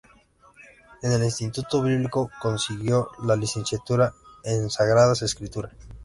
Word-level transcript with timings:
En 1.03 1.11
el 1.11 1.23
Instituto 1.25 1.83
Bíblico 1.83 2.31
consiguió 2.41 3.11
la 3.23 3.35
licenciatura 3.35 4.11
en 4.43 4.67
Sagradas 4.67 5.21
Escritura. 5.21 5.69